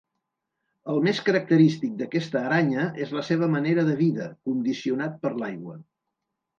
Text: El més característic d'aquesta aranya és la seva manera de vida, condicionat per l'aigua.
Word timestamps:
El 0.93 1.01
més 1.07 1.19
característic 1.27 1.93
d'aquesta 2.01 2.41
aranya 2.49 2.87
és 3.07 3.15
la 3.21 3.27
seva 3.31 3.53
manera 3.59 3.87
de 3.93 3.97
vida, 4.05 4.33
condicionat 4.51 5.25
per 5.25 5.37
l'aigua. 5.41 5.83